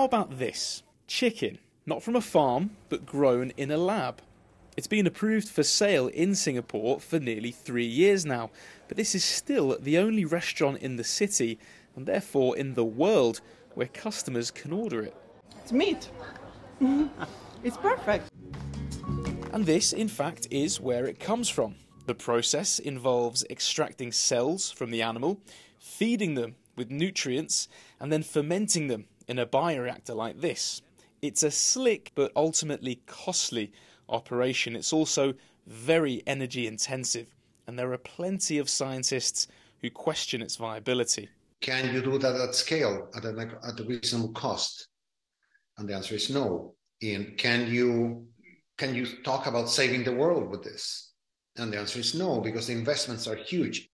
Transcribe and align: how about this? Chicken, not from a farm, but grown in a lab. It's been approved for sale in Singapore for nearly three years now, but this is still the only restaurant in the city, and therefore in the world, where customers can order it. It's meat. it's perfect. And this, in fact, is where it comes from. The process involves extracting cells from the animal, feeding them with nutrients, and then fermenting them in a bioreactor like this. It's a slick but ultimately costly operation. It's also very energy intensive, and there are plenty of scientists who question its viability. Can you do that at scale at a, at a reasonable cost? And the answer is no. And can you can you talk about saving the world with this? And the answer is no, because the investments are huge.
how 0.00 0.06
about 0.06 0.38
this? 0.38 0.82
Chicken, 1.06 1.58
not 1.84 2.02
from 2.02 2.16
a 2.16 2.22
farm, 2.22 2.70
but 2.88 3.04
grown 3.04 3.52
in 3.58 3.70
a 3.70 3.76
lab. 3.76 4.22
It's 4.74 4.86
been 4.86 5.06
approved 5.06 5.46
for 5.46 5.62
sale 5.62 6.06
in 6.06 6.34
Singapore 6.34 7.00
for 7.00 7.20
nearly 7.20 7.50
three 7.50 7.84
years 7.84 8.24
now, 8.24 8.48
but 8.88 8.96
this 8.96 9.14
is 9.14 9.22
still 9.22 9.76
the 9.78 9.98
only 9.98 10.24
restaurant 10.24 10.78
in 10.78 10.96
the 10.96 11.04
city, 11.04 11.58
and 11.94 12.06
therefore 12.06 12.56
in 12.56 12.72
the 12.72 12.84
world, 12.84 13.42
where 13.74 13.88
customers 13.88 14.50
can 14.50 14.72
order 14.72 15.02
it. 15.02 15.14
It's 15.60 15.70
meat. 15.70 16.08
it's 17.62 17.76
perfect. 17.76 18.30
And 19.52 19.66
this, 19.66 19.92
in 19.92 20.08
fact, 20.08 20.48
is 20.50 20.80
where 20.80 21.04
it 21.04 21.20
comes 21.20 21.50
from. 21.50 21.74
The 22.06 22.14
process 22.14 22.78
involves 22.78 23.44
extracting 23.50 24.12
cells 24.12 24.70
from 24.70 24.92
the 24.92 25.02
animal, 25.02 25.42
feeding 25.78 26.36
them 26.36 26.54
with 26.80 26.90
nutrients, 26.90 27.68
and 28.00 28.10
then 28.10 28.22
fermenting 28.22 28.88
them 28.88 29.04
in 29.28 29.38
a 29.38 29.46
bioreactor 29.46 30.16
like 30.16 30.40
this. 30.40 30.80
It's 31.20 31.42
a 31.42 31.50
slick 31.50 32.10
but 32.14 32.32
ultimately 32.34 33.02
costly 33.06 33.70
operation. 34.08 34.74
It's 34.74 34.94
also 34.94 35.34
very 35.66 36.22
energy 36.26 36.66
intensive, 36.66 37.28
and 37.66 37.78
there 37.78 37.92
are 37.92 37.98
plenty 37.98 38.56
of 38.56 38.70
scientists 38.70 39.46
who 39.82 39.90
question 39.90 40.40
its 40.40 40.56
viability. 40.56 41.28
Can 41.60 41.94
you 41.94 42.00
do 42.00 42.16
that 42.16 42.34
at 42.34 42.54
scale 42.54 43.08
at 43.14 43.26
a, 43.26 43.50
at 43.68 43.78
a 43.78 43.84
reasonable 43.84 44.32
cost? 44.32 44.88
And 45.76 45.86
the 45.86 45.94
answer 45.94 46.14
is 46.14 46.30
no. 46.30 46.74
And 47.02 47.36
can 47.36 47.68
you 47.68 48.26
can 48.78 48.94
you 48.94 49.04
talk 49.22 49.46
about 49.46 49.68
saving 49.68 50.04
the 50.04 50.14
world 50.14 50.50
with 50.50 50.62
this? 50.62 51.12
And 51.56 51.70
the 51.70 51.78
answer 51.78 51.98
is 51.98 52.14
no, 52.14 52.40
because 52.40 52.66
the 52.68 52.72
investments 52.72 53.26
are 53.26 53.36
huge. 53.36 53.88